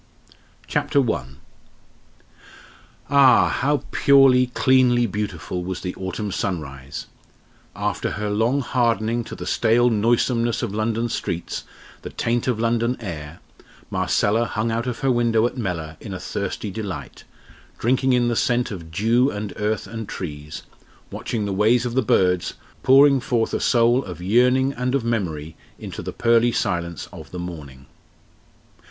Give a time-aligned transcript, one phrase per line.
[0.65, 1.25] CHAPTER I.
[3.07, 3.49] Ah!
[3.49, 7.05] how purely, cleanly beautiful was the autumn sunrise!
[7.75, 11.65] After her long hardening to the stale noisomeness of London streets,
[12.01, 13.41] the taint of London air,
[13.91, 17.23] Marcella hung out of her window at Mellor in a thirsty delight,
[17.77, 20.63] drinking in the scent of dew and earth and trees,
[21.11, 25.55] watching the ways of the birds, pouring forth a soul of yearning and of memory
[25.77, 27.85] into the pearly silence of the morning.